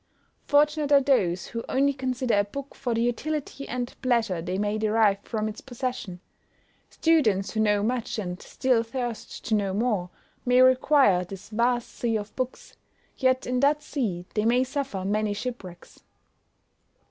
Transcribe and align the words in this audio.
Fortunate 0.47 0.91
are 0.91 0.99
those 1.01 1.45
who 1.49 1.63
only 1.69 1.93
consider 1.93 2.39
a 2.39 2.43
book 2.43 2.73
for 2.73 2.95
the 2.95 3.03
utility 3.03 3.67
and 3.67 3.93
pleasure 4.01 4.41
they 4.41 4.57
may 4.57 4.79
derive 4.79 5.19
from 5.21 5.47
its 5.47 5.61
possession. 5.61 6.19
Students, 6.89 7.51
who 7.51 7.59
know 7.59 7.83
much, 7.83 8.17
and 8.17 8.41
still 8.41 8.81
thirst 8.81 9.45
to 9.45 9.53
know 9.53 9.75
more, 9.75 10.09
may 10.43 10.59
require 10.61 11.23
this 11.23 11.49
vast 11.49 11.87
sea 11.87 12.15
of 12.17 12.35
books; 12.35 12.73
yet 13.15 13.45
in 13.45 13.59
that 13.59 13.83
sea 13.83 14.25
they 14.33 14.43
may 14.43 14.63
suffer 14.63 15.05
many 15.05 15.33
shipwrecks. 15.35 16.01